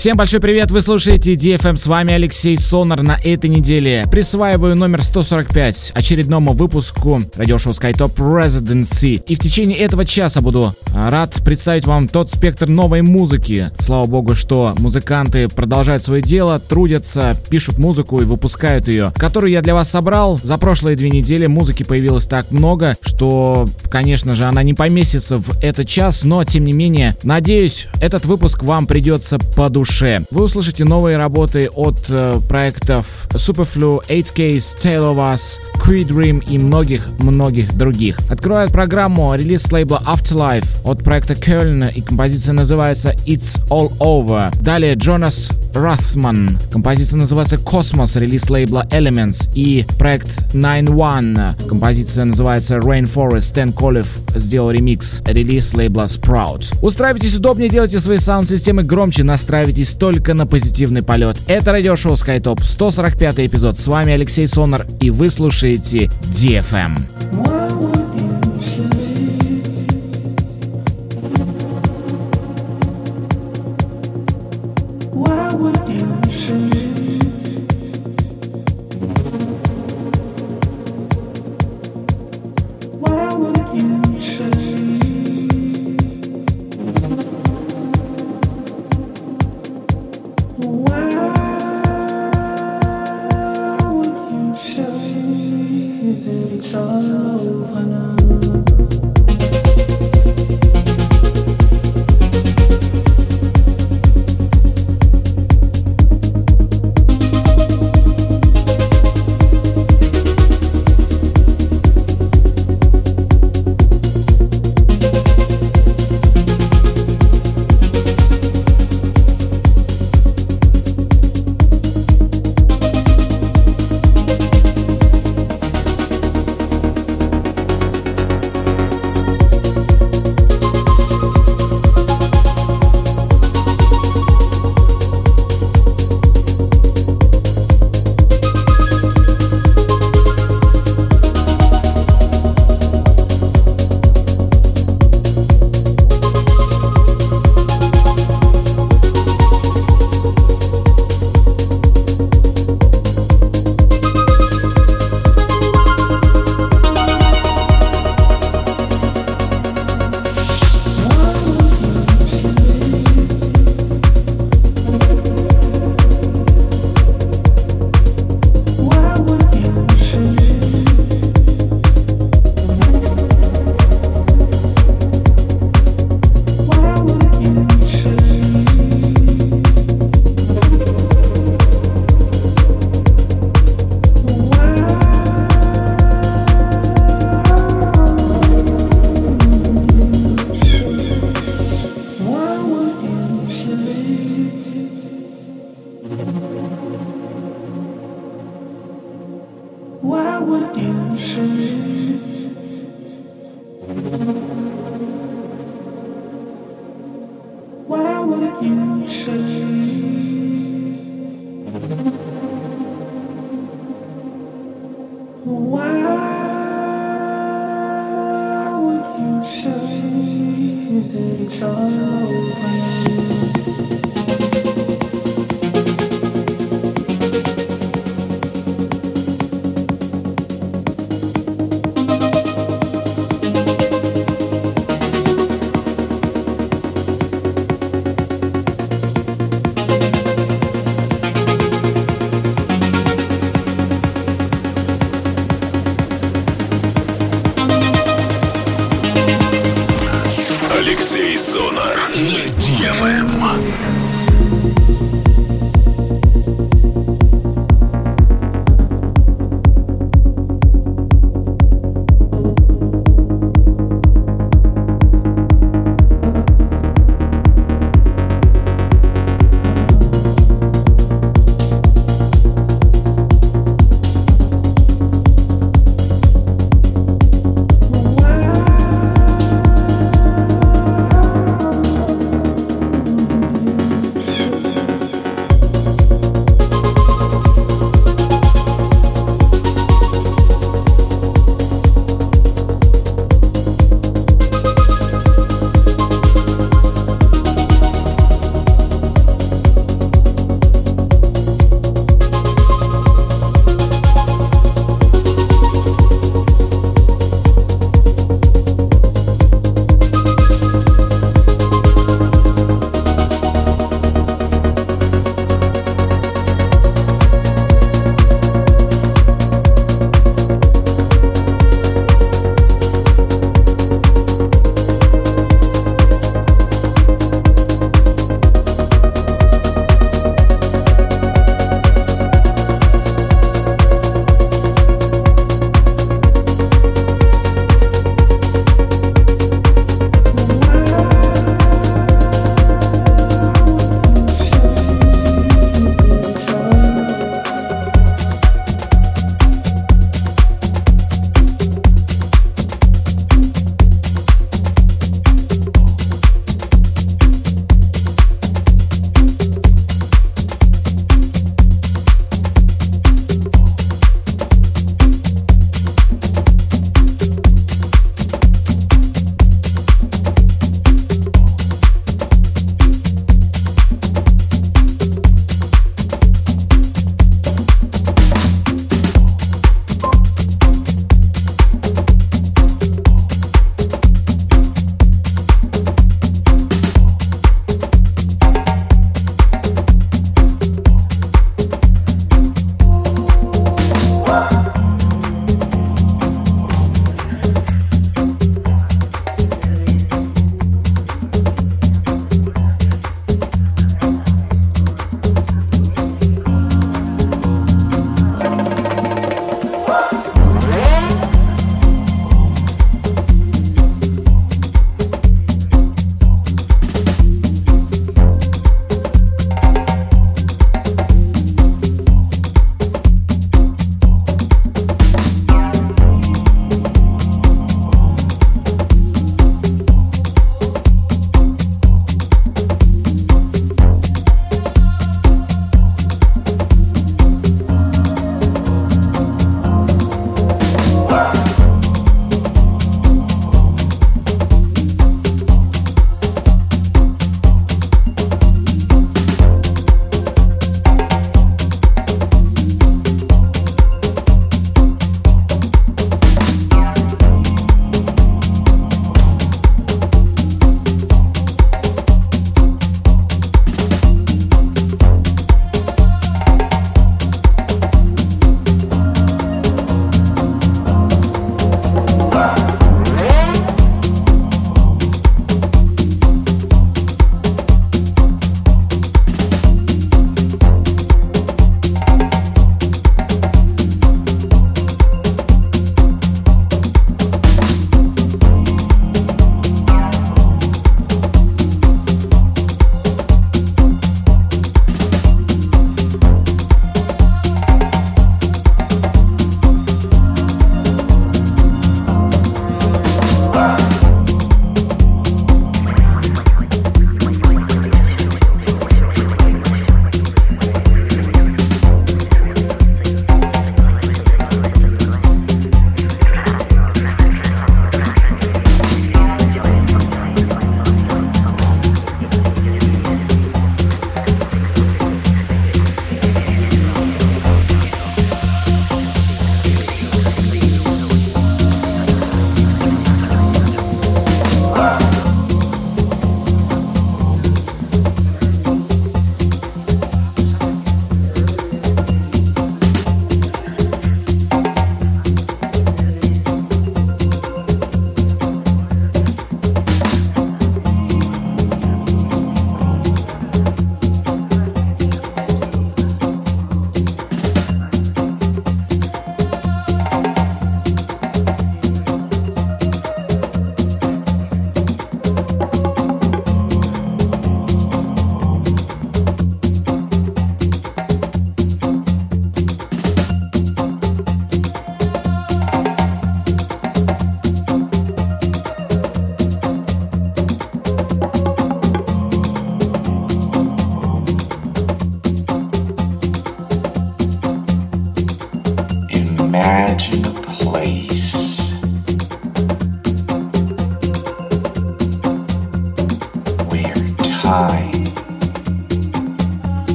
[0.00, 4.08] Всем большой привет, вы слушаете DFM, с вами Алексей Сонар на этой неделе.
[4.10, 9.22] Присваиваю номер 145 очередному выпуску радиошоу SkyTop Residency.
[9.26, 13.72] И в течение этого часа буду а, рад представить вам тот спектр новой музыки.
[13.78, 19.60] Слава богу, что музыканты продолжают свое дело, трудятся, пишут музыку и выпускают ее, которую я
[19.60, 20.40] для вас собрал.
[20.42, 25.62] За прошлые две недели музыки появилось так много, что, конечно же, она не поместится в
[25.62, 30.22] этот час, но, тем не менее, надеюсь, этот выпуск вам придется по душе душе.
[30.30, 36.58] Вы услышите новые работы от э, проектов Superflu, 8Ks, Tale of Us, Creed Dream и
[36.58, 38.16] многих-многих других.
[38.30, 44.54] Открывает программу релиз лейбла Afterlife от проекта Köln и композиция называется It's All Over.
[44.62, 46.58] Далее Jonas Rathmann.
[46.72, 51.68] Композиция называется Космос, релиз лейбла Elements и проект 9-1.
[51.68, 53.40] Композиция называется Rainforest.
[53.40, 56.72] Stan Kolev сделал ремикс, релиз лейбла Sprout.
[56.80, 61.38] Устраивайтесь удобнее, делайте свои саунд-системы громче, настраивайте настраивайтесь только на позитивный полет.
[61.46, 63.78] Это радиошоу SkyTop, 145 эпизод.
[63.78, 67.89] С вами Алексей Сонар, и вы слушаете DFM.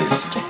[0.00, 0.45] exist.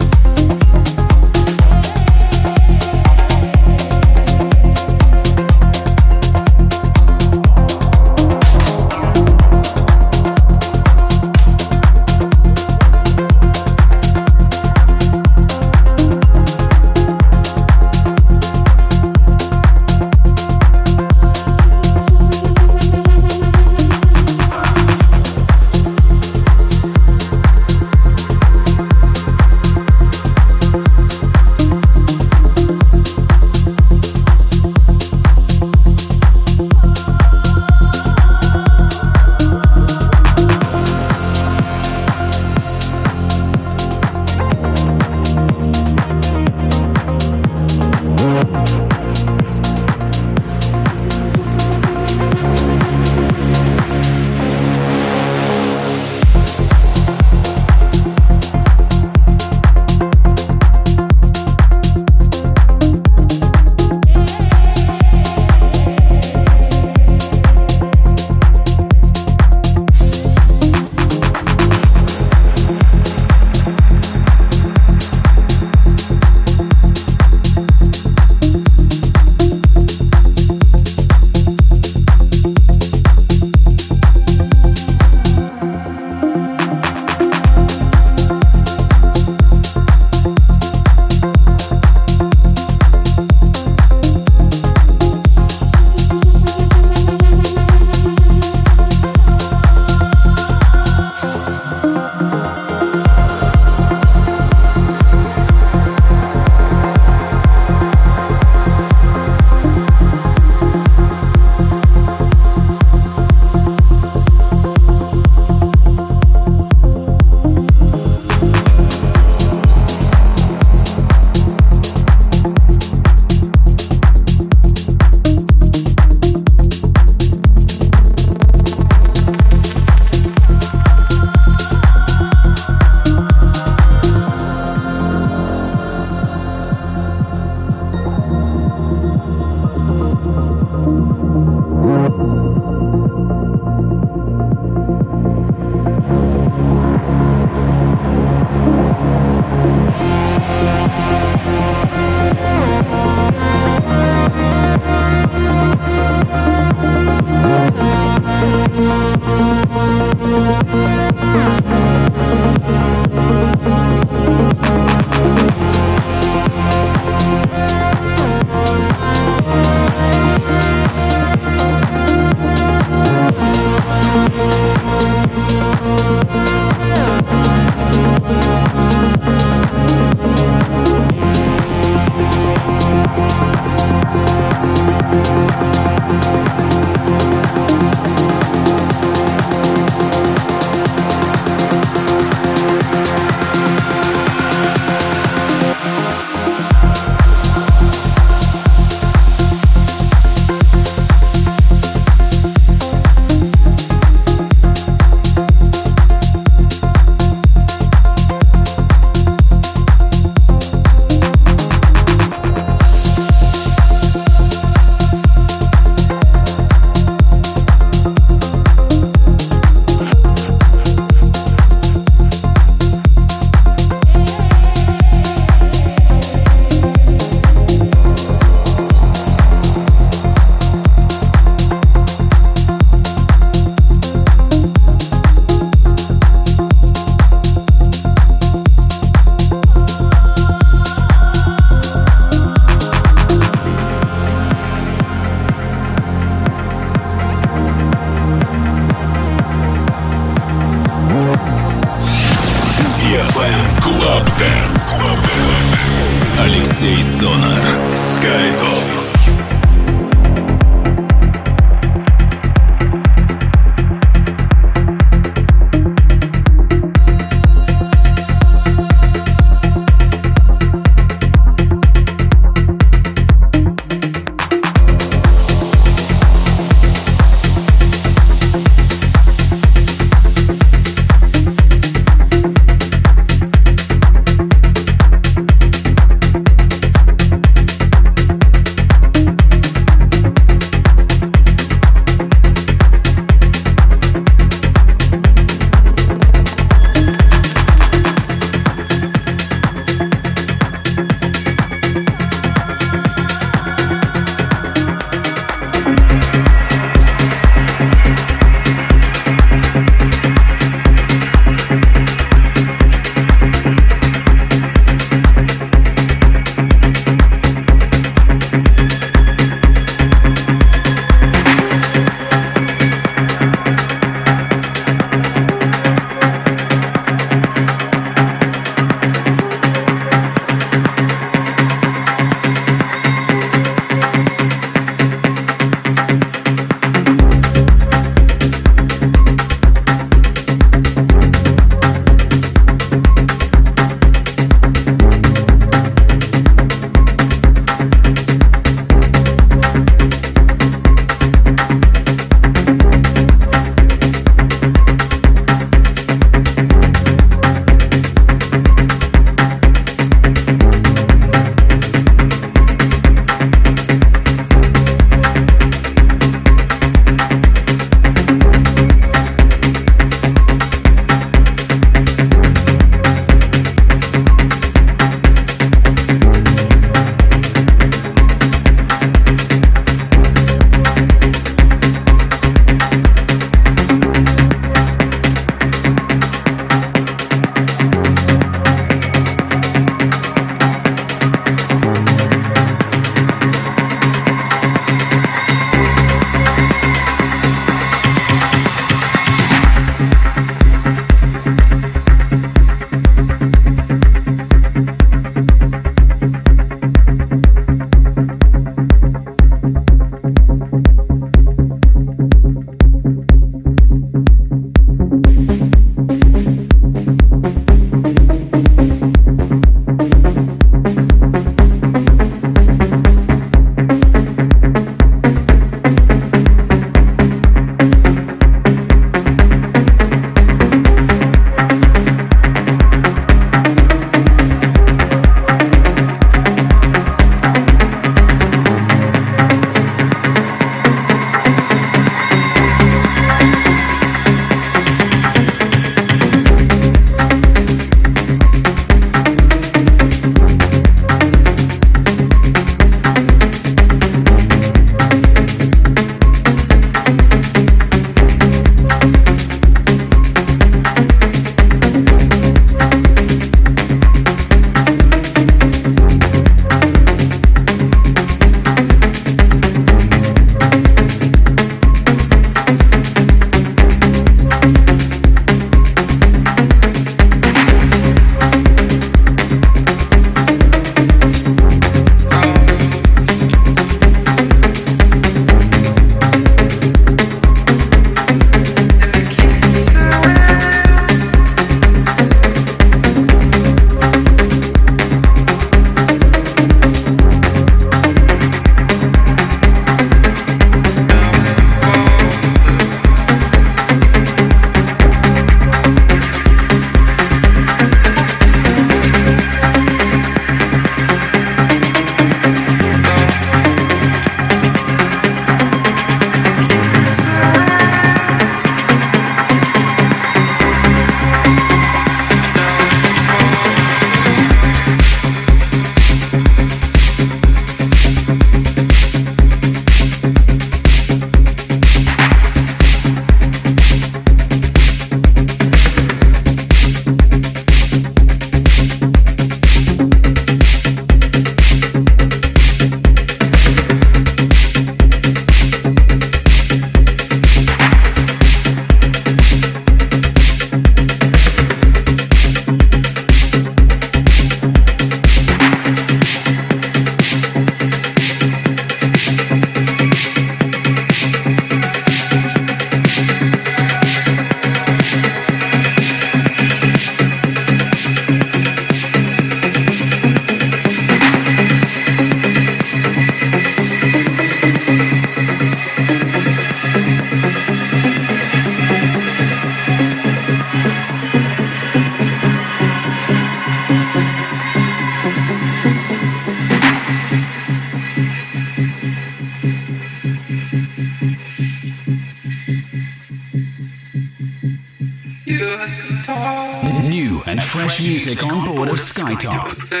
[598.25, 600.00] Music on board of Skytop.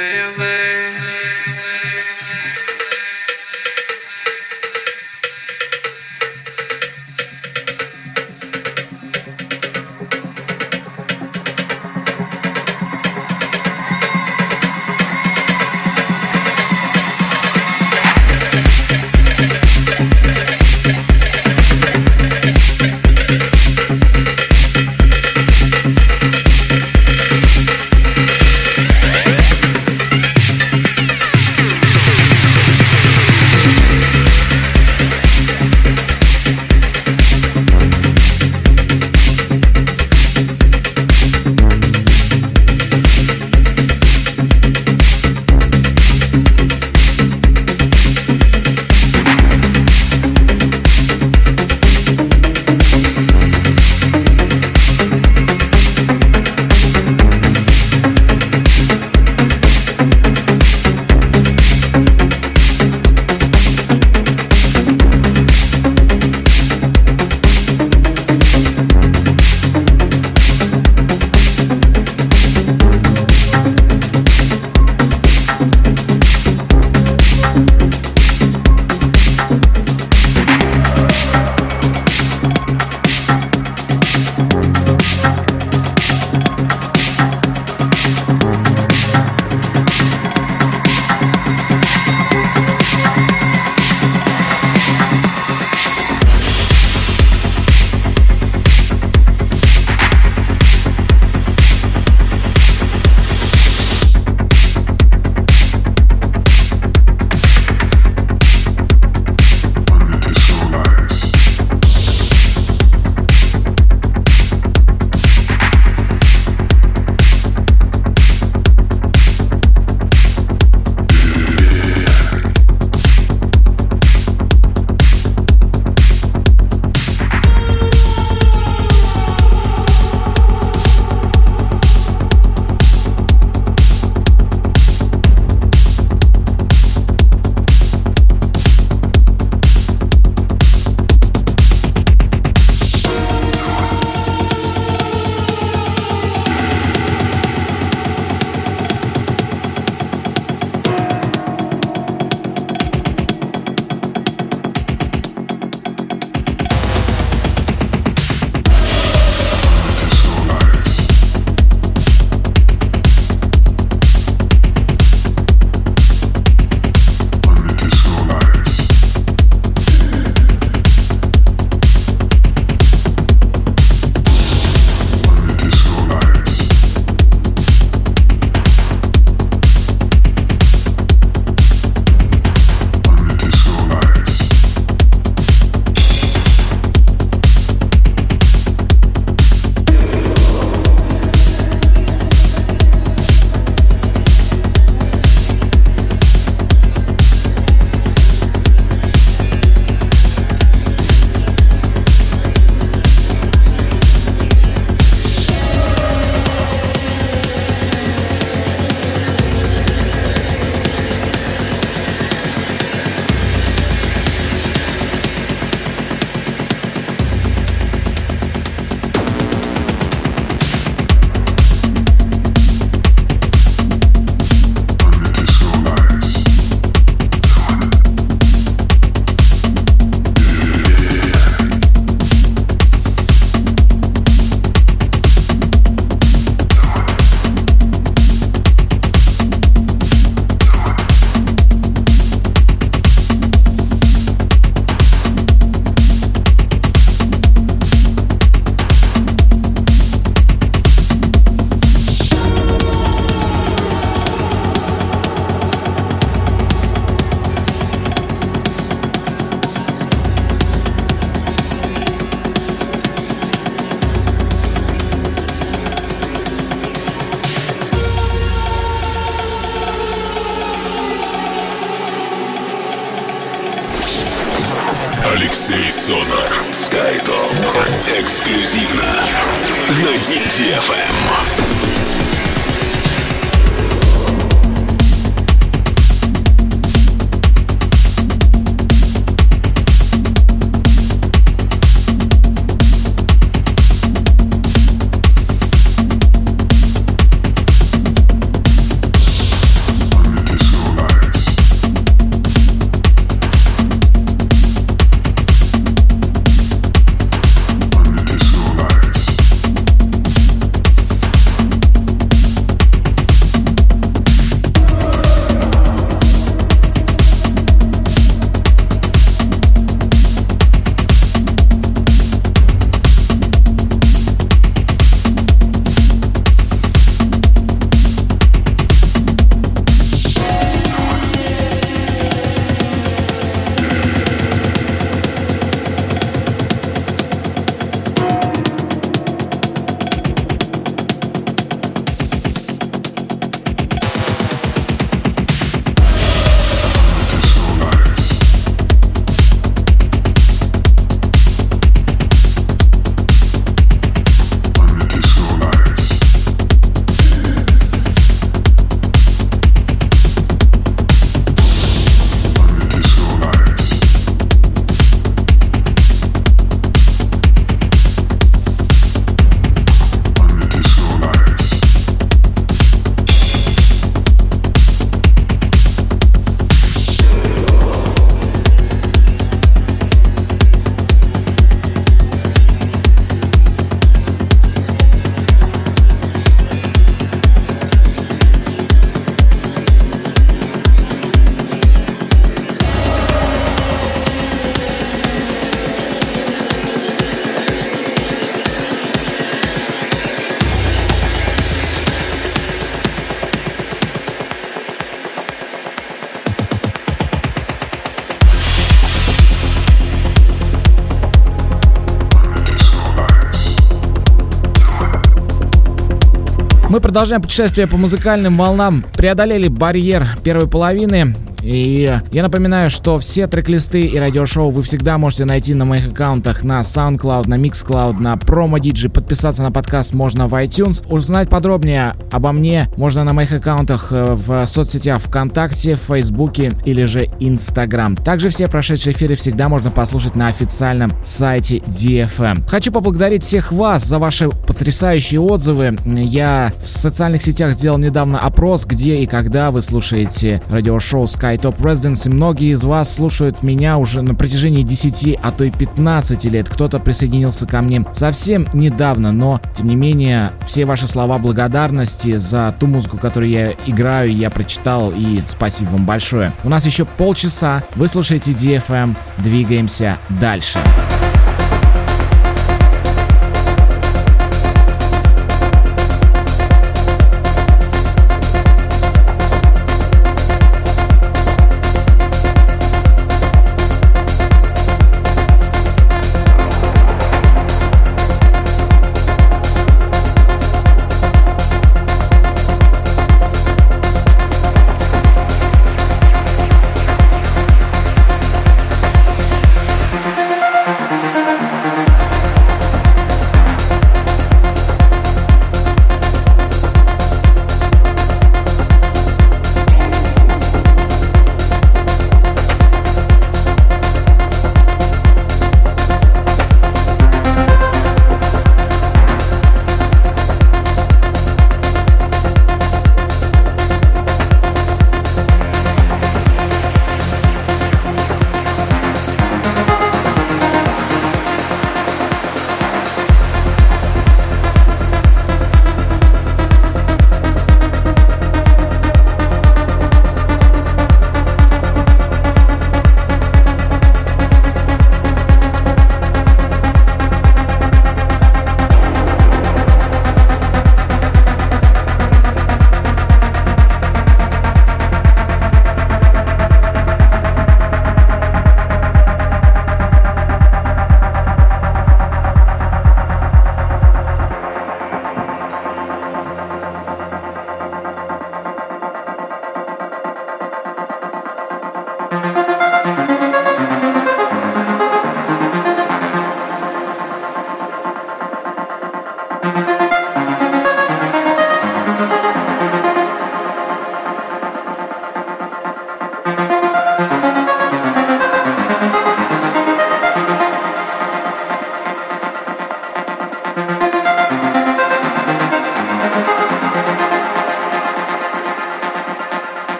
[416.91, 419.05] Мы продолжаем путешествие по музыкальным волнам.
[419.15, 421.33] Преодолели барьер первой половины.
[421.63, 426.63] И я напоминаю, что все трек-листы и радиошоу вы всегда можете найти на моих аккаунтах
[426.63, 429.09] на SoundCloud, на Mixcloud, на Promo DJ.
[429.09, 431.05] Подписаться на подкаст можно в iTunes.
[431.07, 437.03] Узнать подробнее обо мне можно на моих аккаунтах э, в соцсетях ВКонтакте, в Фейсбуке или
[437.03, 438.15] же Инстаграм.
[438.15, 442.67] Также все прошедшие эфиры всегда можно послушать на официальном сайте DFM.
[442.67, 445.97] Хочу поблагодарить всех вас за ваши потрясающие отзывы.
[446.05, 451.57] Я в социальных сетях сделал недавно опрос, где и когда вы слушаете радиошоу Sky Sky
[451.57, 455.71] Top Residence, и многие из вас слушают меня уже на протяжении 10, а то и
[455.71, 456.69] 15 лет.
[456.69, 462.73] Кто-то присоединился ко мне совсем недавно, но, тем не менее, все ваши слова благодарности за
[462.79, 466.51] ту музыку, которую я играю, я прочитал, и спасибо вам большое.
[466.63, 470.79] У нас еще полчаса, вы слушаете DFM, двигаемся дальше.
[470.81, 471.30] Дальше.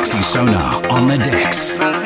[0.00, 1.99] Alexi Sonar on the decks.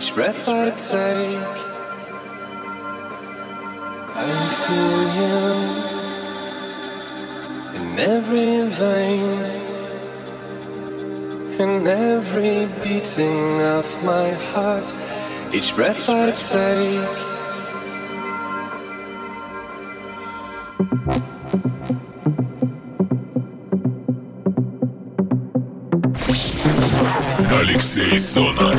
[0.00, 1.58] each breath I take.
[4.14, 5.40] I feel you
[7.78, 9.40] in every vein,
[11.60, 14.92] in every beating of my heart,
[15.52, 17.36] each breath I take.
[27.60, 28.76] Алексей Сонар.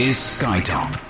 [0.00, 1.09] Is Skytop.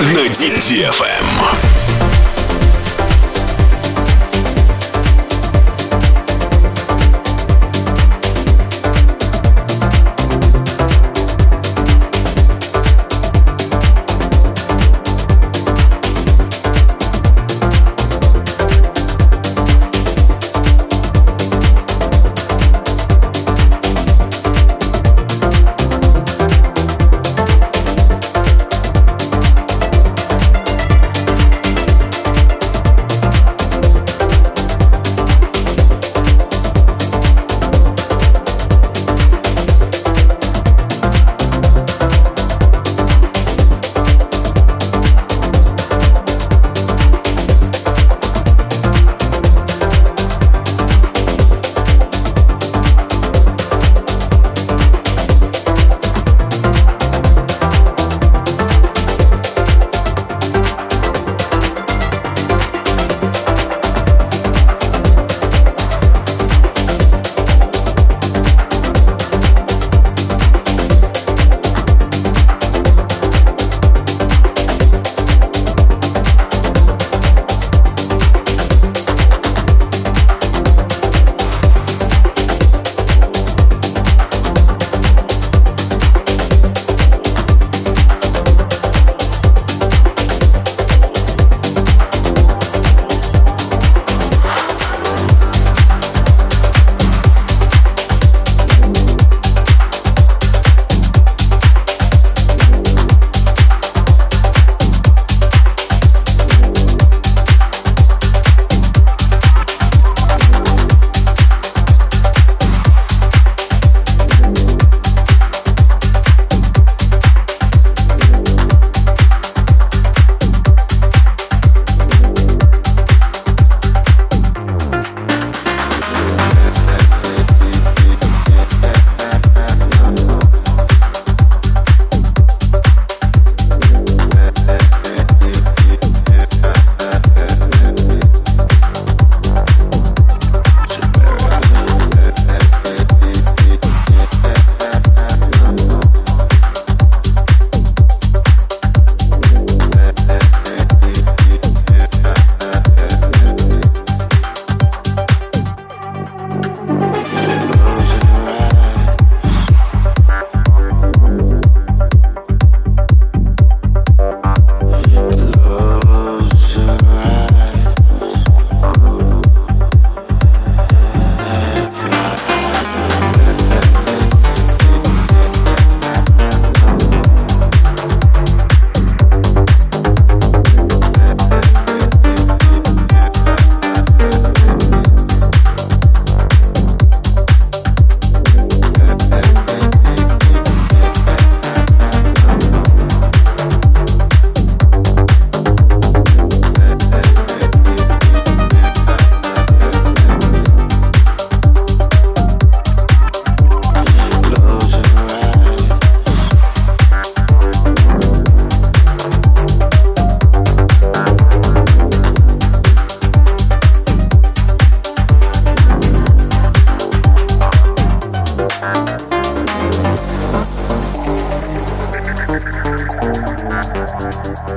[0.00, 1.79] На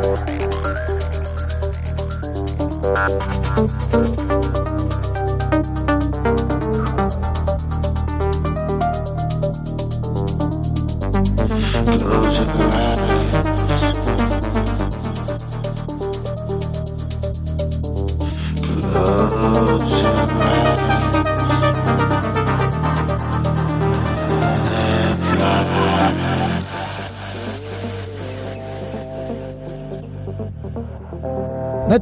[0.04, 0.44] DFM.
[2.94, 3.08] На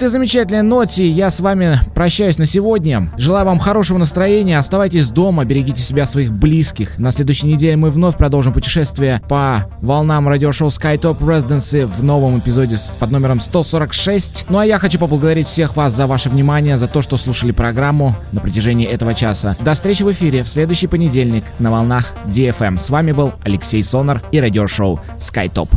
[0.02, 3.12] этой замечательной ноте я с вами прощаюсь на сегодня.
[3.18, 6.98] Желаю вам хорошего настроения, оставайтесь дома, берегите себя, своих близких.
[6.98, 12.80] На следующей неделе мы вновь продолжим путешествие по волнам радиошоу SkyTop Residency в новом эпизоде
[13.00, 14.48] под номером 146.
[14.50, 18.16] Ну а я хочу поблагодарить всех вас за ваше внимание, за то, что слушали программу
[18.32, 19.56] на протяжении этого часа.
[19.60, 22.80] До встречи в эфире в следующий понедельник на волнах DFM.
[22.80, 25.70] С вами был Алексей Сонар и радиошоу SkyTop.